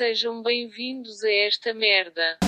[0.00, 2.38] sejam bem-vindos a esta merda.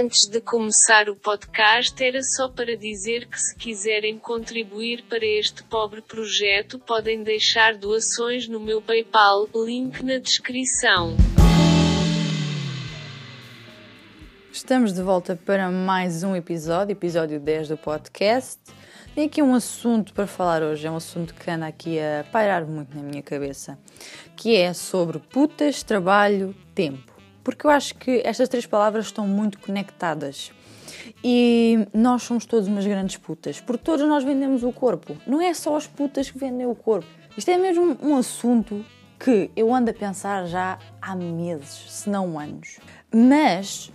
[0.00, 5.62] Antes de começar o podcast, era só para dizer que se quiserem contribuir para este
[5.64, 11.14] pobre projeto, podem deixar doações no meu PayPal, link na descrição.
[14.50, 18.60] Estamos de volta para mais um episódio, episódio 10 do podcast.
[19.14, 22.64] Tenho aqui um assunto para falar hoje, é um assunto que anda aqui a pairar
[22.64, 23.78] muito na minha cabeça,
[24.36, 27.11] que é sobre putas, trabalho, tempo
[27.42, 30.52] porque eu acho que estas três palavras estão muito conectadas.
[31.24, 35.16] E nós somos todos umas grandes putas, porque todos nós vendemos o corpo.
[35.26, 37.06] Não é só as putas que vendem o corpo.
[37.36, 38.84] Isto é mesmo um assunto
[39.18, 42.78] que eu ando a pensar já há meses, se não anos.
[43.12, 43.90] Mas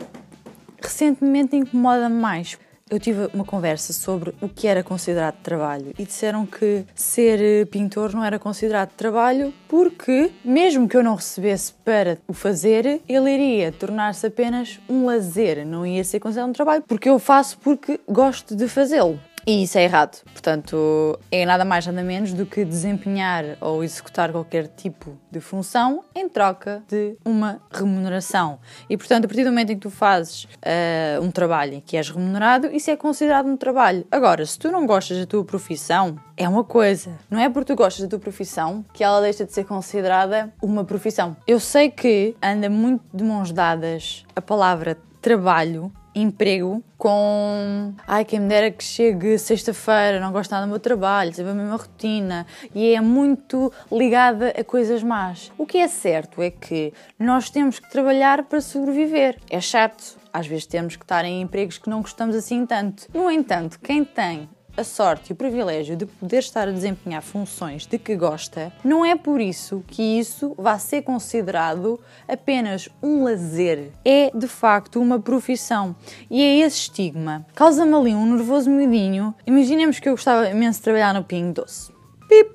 [0.82, 2.58] recentemente incomoda-me mais
[2.90, 7.66] eu tive uma conversa sobre o que era considerado trabalho e disseram que ser eh,
[7.66, 13.32] pintor não era considerado trabalho porque, mesmo que eu não recebesse para o fazer, ele
[13.32, 18.00] iria tornar-se apenas um lazer, não ia ser considerado um trabalho, porque eu faço porque
[18.08, 19.20] gosto de fazê-lo.
[19.48, 20.22] E isso é errado.
[20.26, 26.04] Portanto, é nada mais nada menos do que desempenhar ou executar qualquer tipo de função
[26.14, 28.60] em troca de uma remuneração.
[28.90, 31.96] E, portanto, a partir do momento em que tu fazes uh, um trabalho em que
[31.96, 34.06] és remunerado, isso é considerado um trabalho.
[34.12, 37.18] Agora, se tu não gostas da tua profissão, é uma coisa.
[37.32, 40.84] Não é porque tu gostas da tua profissão que ela deixa de ser considerada uma
[40.84, 41.38] profissão.
[41.48, 48.40] Eu sei que anda muito de mãos dadas a palavra trabalho emprego com ai, quem
[48.40, 52.46] me dera que chegue sexta-feira, não gosto nada do meu trabalho, sempre a mesma rotina
[52.74, 55.52] e é muito ligada a coisas más.
[55.58, 59.38] O que é certo é que nós temos que trabalhar para sobreviver.
[59.50, 63.08] É chato, às vezes temos que estar em empregos que não gostamos assim tanto.
[63.14, 67.88] No entanto, quem tem a sorte e o privilégio de poder estar a desempenhar funções
[67.88, 73.92] de que gosta, não é por isso que isso vá ser considerado apenas um lazer.
[74.06, 75.96] É de facto uma profissão.
[76.30, 77.46] E é esse estigma.
[77.56, 79.34] Causa-me ali um nervoso miudinho.
[79.46, 81.92] Imaginemos que eu gostava imenso de trabalhar no Pingo Doce.
[82.30, 82.52] Pip,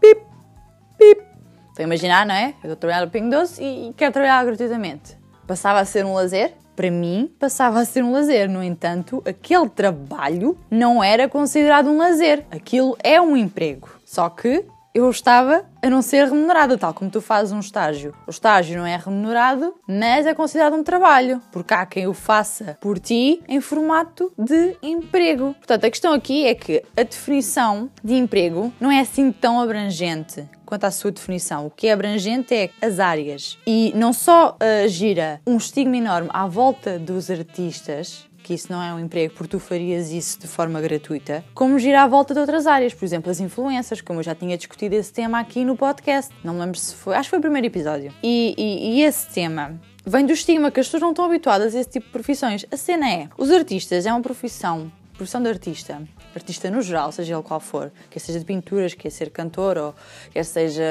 [0.00, 0.20] pip,
[0.98, 1.22] pip.
[1.70, 2.48] Estão a imaginar, não é?
[2.48, 5.16] Eu estou a trabalhar no Pingo Doce e quero trabalhar gratuitamente.
[5.46, 6.54] Passava a ser um lazer?
[6.76, 8.48] Para mim passava a ser um lazer.
[8.48, 12.44] No entanto, aquele trabalho não era considerado um lazer.
[12.50, 13.88] Aquilo é um emprego.
[14.04, 14.64] Só que
[14.96, 18.14] eu estava a não ser remunerada, tal como tu fazes um estágio.
[18.26, 22.78] O estágio não é remunerado, mas é considerado um trabalho, porque há quem o faça
[22.80, 25.54] por ti em formato de emprego.
[25.58, 30.48] Portanto, a questão aqui é que a definição de emprego não é assim tão abrangente
[30.66, 31.66] quanto à sua definição.
[31.66, 33.56] O que é abrangente é as áreas.
[33.66, 38.80] E não só uh, gira um estigma enorme à volta dos artistas, que isso não
[38.80, 42.38] é um emprego porque tu farias isso de forma gratuita, como gira à volta de
[42.38, 45.76] outras áreas, por exemplo, as influências, como eu já tinha discutido esse tema aqui no
[45.76, 46.32] podcast.
[46.44, 48.14] Não me lembro se foi, acho que foi o primeiro episódio.
[48.22, 49.74] E, e, e esse tema
[50.06, 52.64] vem do estigma que as pessoas não estão habituadas a esse tipo de profissões.
[52.70, 56.02] A cena é, os artistas é uma profissão profissão de artista,
[56.34, 59.94] artista no geral, seja ele qual for, quer seja de pinturas, quer ser cantor ou
[60.30, 60.84] quer seja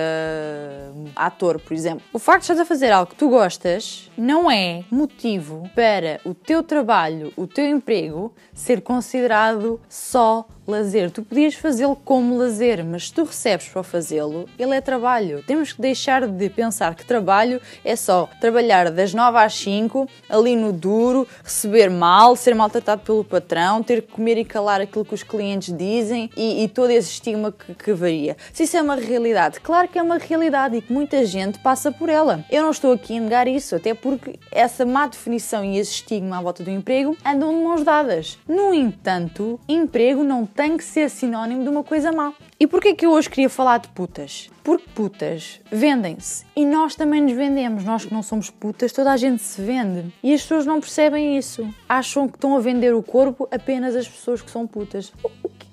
[0.93, 2.03] hum, ator, por exemplo.
[2.11, 6.33] O facto de estás a fazer algo que tu gostas não é motivo para o
[6.33, 11.11] teu trabalho, o teu emprego ser considerado só lazer.
[11.11, 15.43] Tu podias fazê-lo como lazer, mas se tu recebes para fazê-lo, ele é trabalho.
[15.45, 20.55] Temos que deixar de pensar que trabalho é só trabalhar das 9 às 5, ali
[20.55, 25.13] no duro, receber mal, ser maltratado pelo patrão, ter que comer e calar aquilo que
[25.13, 28.37] os clientes dizem e, e todo esse estigma que, que varia.
[28.53, 31.91] Se isso é uma realidade, claro que é uma realidade e que muita gente passa
[31.91, 32.45] por ela.
[32.49, 36.37] Eu não estou aqui a negar isso, até porque essa má definição e esse estigma
[36.37, 38.39] à volta do emprego andam de mãos dadas.
[38.47, 42.31] No entanto, emprego não tem que ser sinónimo de uma coisa má.
[42.57, 44.49] E porquê que eu hoje queria falar de putas?
[44.63, 47.83] Porque putas vendem-se e nós também nos vendemos.
[47.83, 50.13] Nós que não somos putas, toda a gente se vende.
[50.23, 51.67] E as pessoas não percebem isso.
[51.87, 55.11] Acham que estão a vender o corpo apenas as pessoas que são putas.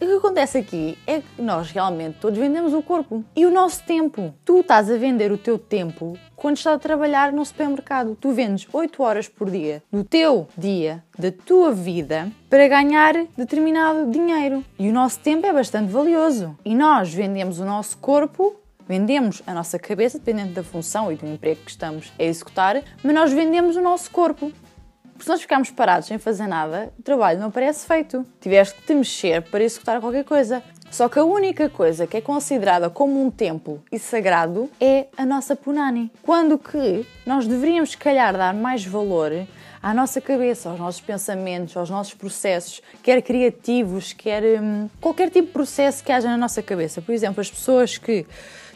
[0.03, 3.85] O que acontece aqui é que nós realmente todos vendemos o corpo e o nosso
[3.85, 4.35] tempo.
[4.45, 8.19] Tu estás a vender o teu tempo quando estás a trabalhar no supermercado.
[8.21, 14.11] Tu vendes 8 horas por dia do teu dia, da tua vida, para ganhar determinado
[14.11, 14.65] dinheiro.
[14.77, 16.59] E o nosso tempo é bastante valioso.
[16.65, 18.57] E nós vendemos o nosso corpo
[18.89, 23.15] vendemos a nossa cabeça, dependendo da função e do emprego que estamos a executar, mas
[23.15, 24.53] nós vendemos o nosso corpo.
[25.23, 28.27] Porque se nós ficarmos parados sem fazer nada, o trabalho não parece feito.
[28.41, 30.61] Tiveste que te mexer para executar qualquer coisa.
[30.91, 35.25] Só que a única coisa que é considerada como um templo e sagrado é a
[35.25, 36.11] nossa punani.
[36.23, 39.47] Quando que nós deveríamos, se calhar, dar mais valor
[39.81, 45.47] à nossa cabeça, aos nossos pensamentos, aos nossos processos, quer criativos, quer hum, qualquer tipo
[45.47, 47.01] de processo que haja na nossa cabeça.
[47.01, 48.27] Por exemplo, as pessoas que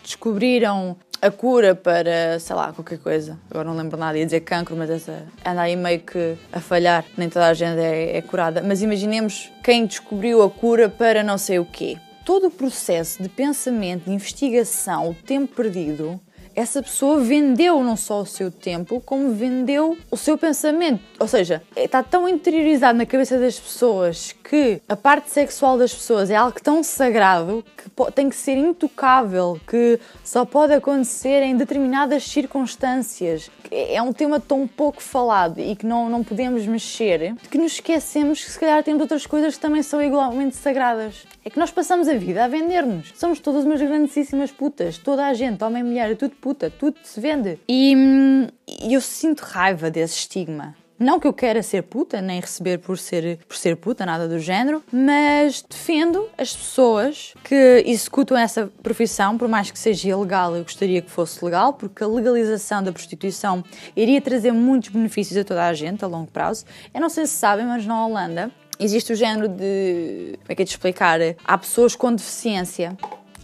[0.07, 3.39] descobriram a cura para, sei lá, qualquer coisa.
[3.51, 7.05] Agora não lembro nada, ia dizer cancro, mas essa anda aí meio que a falhar.
[7.17, 8.63] Nem toda a gente é, é curada.
[8.63, 11.99] Mas imaginemos quem descobriu a cura para não sei o quê.
[12.25, 16.21] Todo o processo de pensamento, de investigação, o tempo perdido,
[16.57, 21.05] essa pessoa vendeu não só o seu tempo, como vendeu o seu pensamento.
[21.21, 26.31] Ou seja, está tão interiorizado na cabeça das pessoas que a parte sexual das pessoas
[26.31, 32.25] é algo tão sagrado que tem que ser intocável, que só pode acontecer em determinadas
[32.25, 33.51] circunstâncias.
[33.71, 38.43] É um tema tão pouco falado e que não, não podemos mexer, que nos esquecemos
[38.43, 41.27] que se calhar temos outras coisas que também são igualmente sagradas.
[41.47, 43.13] É que nós passamos a vida a vender-nos.
[43.15, 44.99] Somos todas umas grandíssimas putas.
[44.99, 47.61] Toda a gente, homem e mulher, é tudo puta, tudo se vende.
[47.69, 48.49] E hum,
[48.91, 50.75] eu sinto raiva desse estigma.
[50.99, 54.41] Não que eu queira ser puta, nem receber por ser, por ser puta, nada do
[54.41, 60.65] género, mas defendo as pessoas que executam essa profissão, por mais que seja ilegal, eu
[60.65, 63.63] gostaria que fosse legal, porque a legalização da prostituição
[63.95, 66.65] iria trazer muitos benefícios a toda a gente a longo prazo.
[66.93, 70.35] Eu não sei se sabem, mas na Holanda existe o género de.
[70.39, 71.21] Como é que é de explicar?
[71.45, 72.97] Há pessoas com deficiência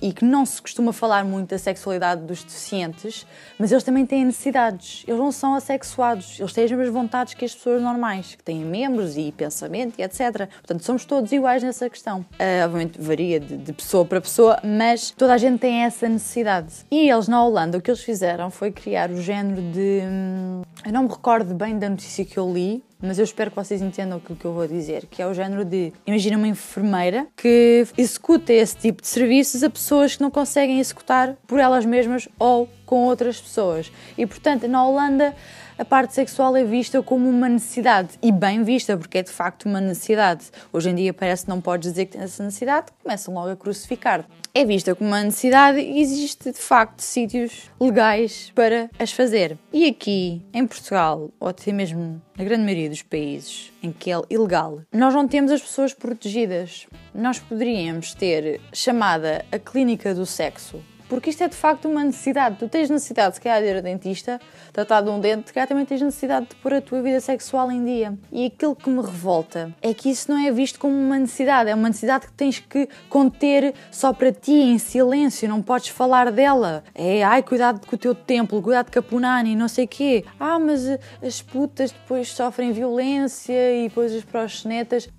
[0.02, 3.24] e que não se costuma falar muito da sexualidade dos deficientes,
[3.56, 5.04] mas eles também têm necessidades.
[5.06, 8.64] Eles não são assexuados, eles têm as mesmas vontades que as pessoas normais, que têm
[8.64, 10.48] membros e pensamento e etc.
[10.54, 12.20] Portanto, somos todos iguais nessa questão.
[12.32, 16.74] Uh, obviamente varia de, de, pessoa para pessoa, mas toda a gente tem essa necessidade.
[16.90, 20.00] E eles na Holanda, o que eles fizeram foi criar o género de.
[20.02, 23.56] Hum, eu não me recordo bem da notícia que eu li, mas eu espero que
[23.56, 27.26] vocês entendam aquilo que eu vou dizer, que é o género de, imagina uma enfermeira
[27.36, 32.28] que executa esse tipo de serviços a pessoas que não conseguem executar por elas mesmas
[32.38, 33.90] ou com outras pessoas.
[34.18, 35.34] E portanto, na Holanda,
[35.78, 39.64] a parte sexual é vista como uma necessidade e bem vista, porque é de facto
[39.64, 40.44] uma necessidade.
[40.70, 43.56] Hoje em dia parece que não podes dizer que tens essa necessidade, começam logo a
[43.56, 44.26] crucificar.
[44.52, 49.56] É vista como uma necessidade e existe de facto sítios legais para as fazer.
[49.72, 54.20] E aqui em Portugal, ou até mesmo na grande maioria dos países em que é
[54.28, 56.86] ilegal, nós não temos as pessoas protegidas.
[57.14, 62.56] Nós poderíamos ter chamada a clínica do sexo porque isto é de facto uma necessidade.
[62.58, 64.40] Tu tens necessidade, se calhar, de ir ao dentista,
[64.72, 67.70] tratar de um dente, se calhar também tens necessidade de pôr a tua vida sexual
[67.70, 68.18] em dia.
[68.32, 71.74] E aquilo que me revolta é que isso não é visto como uma necessidade, é
[71.74, 76.82] uma necessidade que tens que conter só para ti, em silêncio, não podes falar dela.
[76.94, 80.24] É, ai, cuidado com o teu templo, cuidado com a punani, não sei quê.
[80.40, 85.10] Ah, mas as putas depois sofrem violência e depois as proxenetas.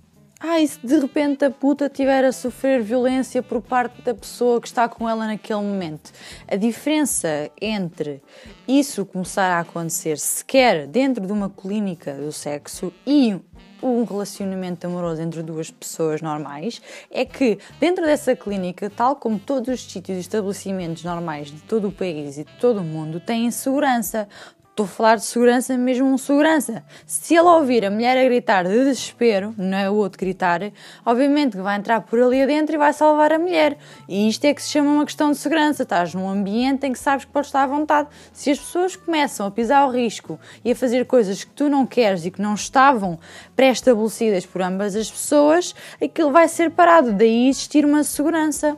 [0.46, 4.60] Ah, e se de repente a puta estiver a sofrer violência por parte da pessoa
[4.60, 6.12] que está com ela naquele momento?
[6.46, 8.22] A diferença entre
[8.68, 13.40] isso começar a acontecer sequer dentro de uma clínica do sexo e
[13.82, 19.72] um relacionamento amoroso entre duas pessoas normais é que dentro dessa clínica, tal como todos
[19.72, 23.50] os sítios e estabelecimentos normais de todo o país e de todo o mundo, têm
[23.50, 24.28] segurança.
[24.74, 26.84] Estou a falar de segurança, mesmo um segurança.
[27.06, 30.62] Se ele ouvir a mulher a gritar de desespero, não é o outro gritar,
[31.06, 33.78] obviamente que vai entrar por ali adentro e vai salvar a mulher.
[34.08, 35.84] E isto é que se chama uma questão de segurança.
[35.84, 38.08] Estás num ambiente em que sabes que podes estar à vontade.
[38.32, 41.86] Se as pessoas começam a pisar o risco e a fazer coisas que tu não
[41.86, 43.16] queres e que não estavam
[43.54, 47.12] pré-estabelecidas por ambas as pessoas, aquilo vai ser parado.
[47.12, 48.76] Daí existir uma segurança.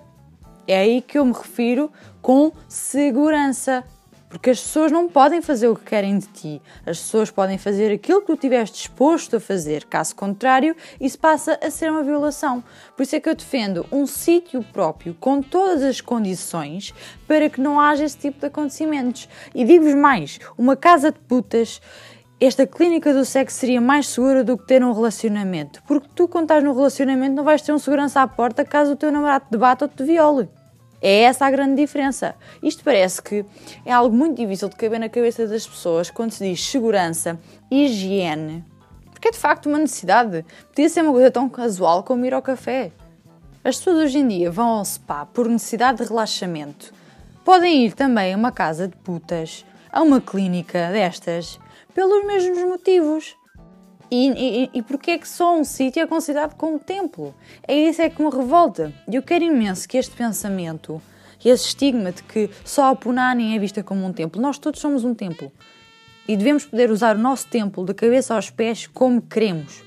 [0.68, 3.82] É aí que eu me refiro com segurança.
[4.28, 6.62] Porque as pessoas não podem fazer o que querem de ti.
[6.84, 9.84] As pessoas podem fazer aquilo que tu estiveres disposto a fazer.
[9.84, 12.62] Caso contrário, isso passa a ser uma violação.
[12.96, 16.92] Por isso é que eu defendo um sítio próprio com todas as condições
[17.26, 19.28] para que não haja esse tipo de acontecimentos.
[19.54, 21.80] E digo-vos mais: uma casa de putas
[22.38, 25.82] esta clínica do sexo seria mais segura do que ter um relacionamento.
[25.86, 28.96] Porque tu, quando estás no relacionamento, não vais ter um segurança à porta caso o
[28.96, 30.46] teu namorado te bata ou te viole.
[31.00, 32.34] É essa a grande diferença.
[32.62, 33.44] Isto parece que
[33.84, 37.38] é algo muito difícil de caber na cabeça das pessoas quando se diz segurança,
[37.70, 38.64] higiene.
[39.10, 40.44] Porque é de facto uma necessidade.
[40.68, 42.92] Podia ser uma coisa tão casual como ir ao café.
[43.64, 46.92] As pessoas hoje em dia vão ao spa por necessidade de relaxamento.
[47.44, 51.58] Podem ir também a uma casa de putas, a uma clínica destas,
[51.94, 53.36] pelos mesmos motivos.
[54.10, 57.34] E, e, e porquê é que só um sítio é considerado como templo?
[57.66, 58.92] É isso é que me revolta.
[59.08, 61.02] E eu quero imenso que este pensamento,
[61.44, 65.04] esse estigma de que só a Punani é vista como um templo, nós todos somos
[65.04, 65.50] um templo.
[66.28, 69.84] E devemos poder usar o nosso templo de cabeça aos pés como queremos.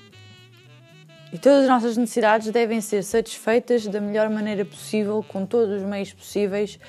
[1.32, 5.88] E todas as nossas necessidades devem ser satisfeitas da melhor maneira possível, com todos os
[5.88, 6.80] meios possíveis,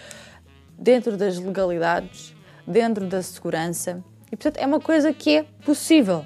[0.78, 2.34] dentro das legalidades,
[2.66, 4.02] dentro da segurança.
[4.32, 6.24] E portanto é uma coisa que é possível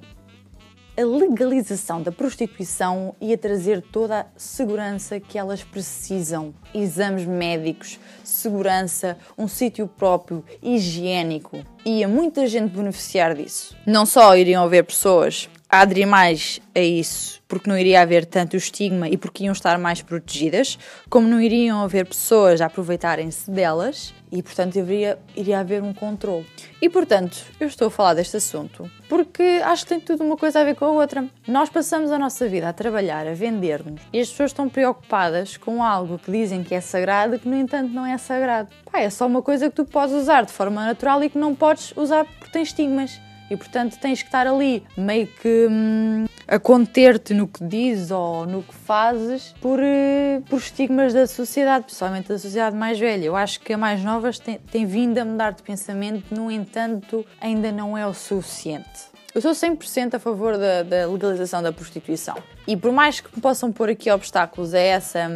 [0.97, 6.55] a legalização da prostituição ia trazer toda a segurança que elas precisam.
[6.73, 11.65] Exames médicos, segurança, um sítio próprio, higiênico.
[11.85, 13.77] Ia muita gente beneficiar disso.
[13.85, 18.57] Não só iriam haver pessoas a aderir mais a isso, porque não iria haver tanto
[18.57, 20.79] estigma e porque iam estar mais protegidas,
[21.11, 26.45] como não iriam haver pessoas a aproveitarem-se delas e, portanto, iria, iria haver um controle.
[26.83, 30.61] E, portanto, eu estou a falar deste assunto porque acho que tem tudo uma coisa
[30.61, 31.25] a ver com a outra.
[31.47, 35.85] Nós passamos a nossa vida a trabalhar, a vender-nos e as pessoas estão preocupadas com
[35.85, 38.69] algo que dizem que é sagrado que, no entanto, não é sagrado.
[38.91, 41.55] Pá, é só uma coisa que tu podes usar de forma natural e que não
[41.55, 46.59] podes usar porque tem estigmas e portanto tens que estar ali meio que hum, a
[46.59, 52.29] conter-te no que dizes ou no que fazes por, uh, por estigmas da sociedade, principalmente
[52.29, 53.25] da sociedade mais velha.
[53.25, 57.25] Eu acho que a mais novas têm, têm vindo a mudar de pensamento, no entanto,
[57.41, 59.14] ainda não é o suficiente.
[59.35, 62.37] Eu sou 100% a favor da, da, legalização da prostituição.
[62.69, 65.27] E por mais que possam pôr aqui obstáculos a, essa,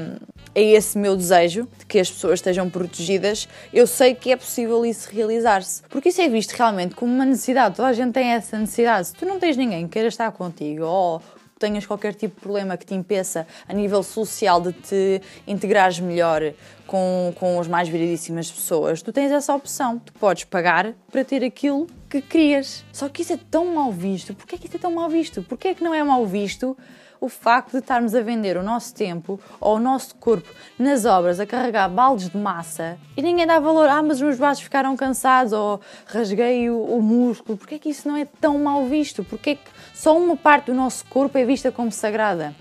[0.55, 4.87] a esse meu desejo de que as pessoas estejam protegidas, eu sei que é possível
[4.87, 5.83] isso realizar-se.
[5.89, 7.75] Porque isso é visto realmente como uma necessidade.
[7.75, 9.09] Toda a gente tem essa necessidade.
[9.09, 11.21] Se tu não tens ninguém que queira estar contigo ou
[11.59, 16.53] tenhas qualquer tipo de problema que te impeça a nível social de te integrares melhor
[16.87, 19.99] com, com as mais viridíssimas pessoas, tu tens essa opção.
[19.99, 22.85] Tu podes pagar para ter aquilo que querias.
[22.93, 24.35] Só que isso é tão mal visto.
[24.35, 25.43] Porquê é que isso é tão mal visto?
[25.43, 26.77] Porquê é que não é mal visto
[27.21, 30.49] o facto de estarmos a vender o nosso tempo ou o nosso corpo
[30.79, 33.89] nas obras, a carregar baldes de massa e ninguém dá valor.
[33.89, 37.59] Ah, mas os meus braços ficaram cansados ou rasguei o, o músculo.
[37.59, 39.25] Porquê é que isso não é tão mal visto?
[39.25, 42.55] Porquê é que só uma parte do nosso corpo é vista como sagrada?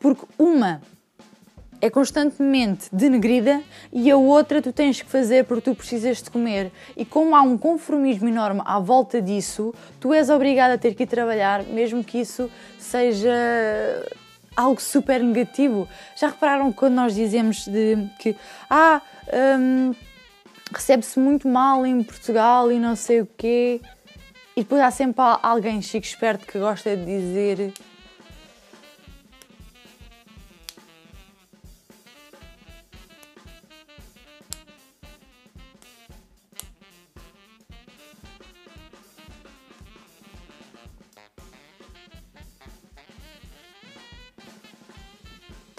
[0.00, 0.80] Porque uma
[1.80, 6.70] é constantemente denegrida e a outra tu tens que fazer porque tu precisas de comer.
[6.96, 11.04] E como há um conformismo enorme à volta disso, tu és obrigada a ter que
[11.04, 13.32] ir trabalhar, mesmo que isso seja
[14.56, 15.88] algo super negativo.
[16.16, 18.36] Já repararam quando nós dizemos de que
[18.68, 19.00] ah,
[19.58, 19.94] hum,
[20.72, 23.80] recebe-se muito mal em Portugal e não sei o quê,
[24.56, 27.72] e depois há sempre alguém chique esperto que gosta de dizer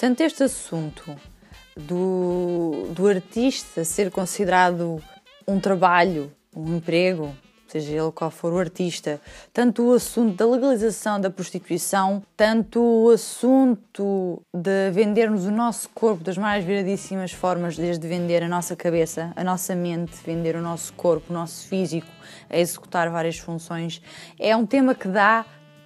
[0.02, 1.16] Tanto este assunto
[1.78, 5.00] do, do artista ser considerado
[5.48, 7.32] um trabalho, um emprego,
[7.68, 9.22] seja ele qual for o artista,
[9.54, 16.24] tanto o assunto da legalização da prostituição, tanto o assunto de vendermos o nosso corpo
[16.24, 20.94] das mais viradíssimas formas, desde vender a nossa cabeça, a nossa mente, vender o nosso
[20.94, 22.08] corpo, o nosso físico,
[22.50, 24.02] a executar várias funções,
[24.40, 25.46] é um tema que dá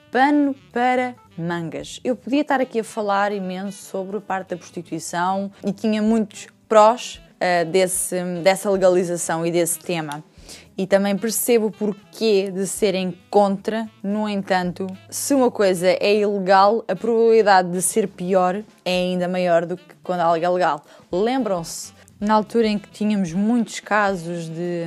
[0.09, 1.99] pano para mangas.
[2.03, 6.47] Eu podia estar aqui a falar imenso sobre a parte da prostituição e tinha muitos
[6.67, 10.23] prós uh, desse, dessa legalização e desse tema.
[10.77, 16.83] E também percebo o porquê de serem contra, no entanto, se uma coisa é ilegal,
[16.87, 20.83] a probabilidade de ser pior é ainda maior do que quando algo é legal.
[21.09, 24.85] Lembram-se, na altura em que tínhamos muitos casos de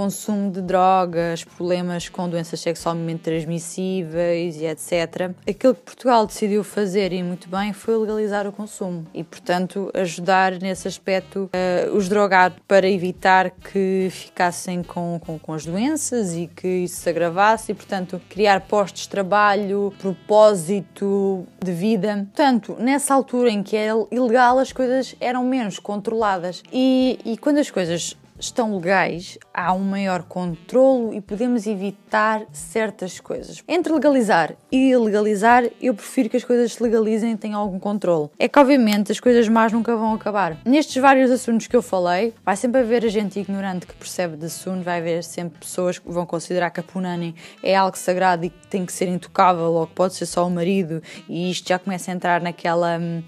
[0.00, 5.30] consumo de drogas, problemas com doenças sexualmente transmissíveis e etc.
[5.46, 10.52] Aquilo que Portugal decidiu fazer e muito bem foi legalizar o consumo e, portanto, ajudar
[10.52, 16.46] nesse aspecto uh, os drogados para evitar que ficassem com, com, com as doenças e
[16.46, 22.26] que isso se agravasse e, portanto, criar postos de trabalho, propósito de vida.
[22.34, 27.58] Portanto, nessa altura em que era ilegal, as coisas eram menos controladas e, e quando
[27.58, 33.62] as coisas estão legais, há um maior controlo e podemos evitar certas coisas.
[33.68, 38.30] Entre legalizar e ilegalizar, eu prefiro que as coisas se legalizem e tenham algum controle.
[38.38, 40.56] É que, obviamente, as coisas más nunca vão acabar.
[40.64, 44.82] Nestes vários assuntos que eu falei, vai sempre haver gente ignorante que percebe de assunto,
[44.82, 48.66] vai haver sempre pessoas que vão considerar que a punani é algo sagrado e que
[48.68, 52.10] tem que ser intocável ou que pode ser só o marido, e isto já começa
[52.10, 52.98] a entrar naquela.
[52.98, 53.22] Hum,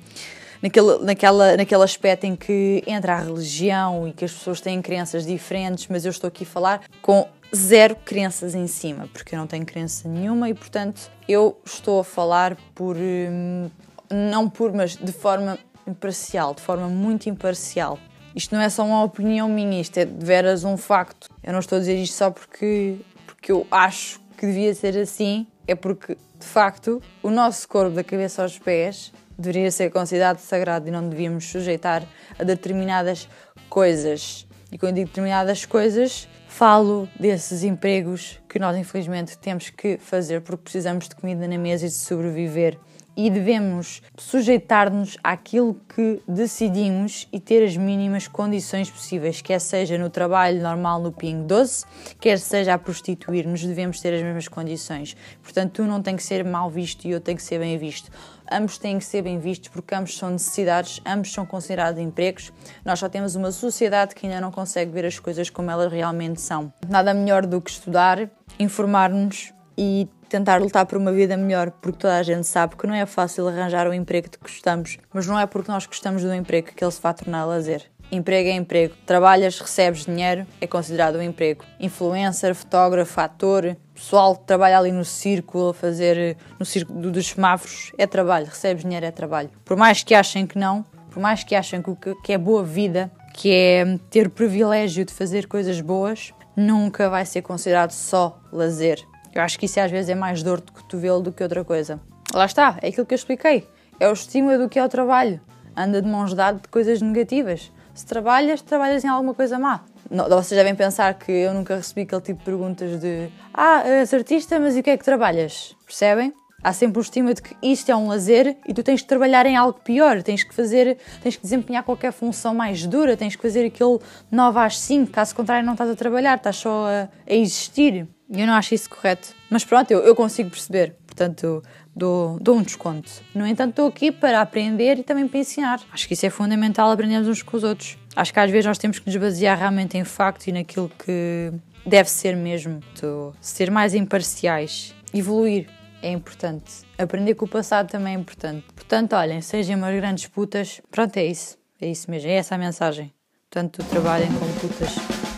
[0.62, 5.26] naquele, naquela, naquele aspecto em que entra a religião e que as pessoas têm crenças
[5.26, 9.47] diferentes, mas eu estou aqui a falar com zero crenças em cima, porque eu não
[9.47, 12.97] tenho crença nenhuma e, portanto, eu estou a falar por.
[12.97, 13.69] Hum,
[14.11, 17.99] não por, mas de forma imparcial, de forma muito imparcial.
[18.35, 21.28] Isto não é só uma opinião minha, isto é de veras um facto.
[21.42, 25.47] Eu não estou a dizer isto só porque, porque eu acho que devia ser assim,
[25.66, 30.88] é porque, de facto, o nosso corpo, da cabeça aos pés, deveria ser considerado sagrado
[30.88, 32.02] e não devíamos sujeitar
[32.38, 33.28] a determinadas
[33.68, 34.46] coisas.
[34.70, 40.62] E quando digo determinadas coisas, falo desses empregos que nós infelizmente temos que fazer porque
[40.62, 42.78] precisamos de comida na mesa e de sobreviver
[43.16, 50.09] e devemos sujeitar-nos àquilo que decidimos e ter as mínimas condições possíveis, quer seja no
[50.09, 51.85] trabalho normal no Ping Doce,
[52.21, 55.16] quer seja a prostituir-nos, devemos ter as mesmas condições.
[55.42, 58.11] Portanto, um não tem que ser mal visto e outro tem que ser bem visto.
[58.50, 62.52] Ambos têm que ser bem vistos porque ambos são necessidades, ambos são considerados empregos.
[62.85, 66.40] Nós só temos uma sociedade que ainda não consegue ver as coisas como elas realmente
[66.40, 66.73] são.
[66.88, 68.28] Nada melhor do que estudar,
[68.59, 72.95] informar-nos e tentar lutar por uma vida melhor, porque toda a gente sabe que não
[72.95, 76.69] é fácil arranjar o emprego que gostamos, mas não é porque nós gostamos do emprego
[76.75, 77.85] que ele se vai tornar lazer.
[78.11, 78.95] Emprego é emprego.
[79.07, 81.65] Trabalhas, recebes dinheiro, é considerado um emprego.
[81.79, 87.93] Influencer, fotógrafo, ator, pessoal que trabalha ali no círculo, a fazer no círculo dos semáforos,
[87.97, 88.47] é trabalho.
[88.47, 89.51] Recebes dinheiro, é trabalho.
[89.65, 91.83] Por mais que achem que não, por mais que achem
[92.23, 97.43] que é boa vida, que é ter privilégio de fazer coisas boas, nunca vai ser
[97.43, 99.12] considerado só lazer.
[99.35, 102.01] Eu acho que isso às vezes é mais dor de cotovelo do que outra coisa.
[102.35, 103.67] Lá está, é aquilo que eu expliquei.
[103.99, 105.41] É o estímulo do que é o trabalho.
[105.77, 107.73] Anda de mãos dadas de coisas negativas.
[107.95, 109.81] Se trabalhas, trabalhas em alguma coisa má.
[110.11, 114.12] Não, vocês devem pensar que eu nunca recebi aquele tipo de perguntas de Ah, és
[114.12, 115.75] artista, mas e o que é que trabalhas?
[115.87, 116.35] Percebem?
[116.62, 119.47] Há sempre o estímulo de que isto é um lazer e tu tens que trabalhar
[119.47, 123.43] em algo pior, tens que fazer, tens que desempenhar qualquer função mais dura, tens que
[123.43, 127.35] fazer aquilo 9 às 5, caso contrário não estás a trabalhar, estás só a, a
[127.35, 128.07] existir.
[128.33, 129.35] Eu não acho isso correto.
[129.51, 130.95] Mas pronto, eu, eu consigo perceber.
[131.07, 131.62] Portanto,
[131.95, 133.11] dou, dou um desconto.
[133.35, 135.81] No entanto, estou aqui para aprender e também para ensinar.
[135.93, 137.99] Acho que isso é fundamental aprendermos uns com os outros.
[138.17, 141.53] Acho que às vezes nós temos que nos basear realmente em facto e naquilo que
[141.85, 142.81] deve ser mesmo.
[142.99, 144.95] Tô, ser mais imparciais.
[145.12, 145.69] Evoluir
[146.01, 146.87] é importante.
[146.97, 148.65] Aprender com o passado também é importante.
[148.75, 150.81] Portanto, olhem, sejam umas grandes putas.
[150.91, 151.59] Pronto, é isso.
[151.79, 152.31] É isso mesmo.
[152.31, 153.12] É essa a mensagem.
[153.51, 154.95] Portanto, trabalhem como putas.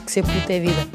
[0.07, 0.94] Que ser puta é vida.